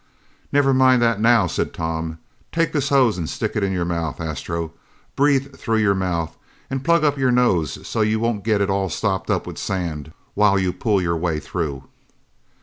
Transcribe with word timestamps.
"Never 0.51 0.73
mind 0.73 0.99
that 1.03 1.21
now!" 1.21 1.45
said 1.45 1.75
Tom. 1.75 2.17
"Take 2.51 2.73
this 2.73 2.89
hose 2.89 3.19
and 3.19 3.29
stick 3.29 3.55
it 3.55 3.61
in 3.61 3.71
your 3.71 3.85
mouth, 3.85 4.19
Astro. 4.19 4.73
Breath 5.15 5.55
through 5.59 5.77
your 5.77 5.93
mouth 5.93 6.35
and 6.71 6.83
plug 6.83 7.03
up 7.03 7.19
your 7.19 7.29
nose 7.29 7.87
so 7.87 8.01
you 8.01 8.19
won't 8.19 8.43
get 8.43 8.61
it 8.61 8.69
all 8.71 8.89
stopped 8.89 9.29
up 9.29 9.45
with 9.45 9.59
sand 9.59 10.11
while 10.33 10.57
you 10.57 10.73
pull 10.73 11.03
your 11.03 11.17
way 11.17 11.39
through." 11.39 11.83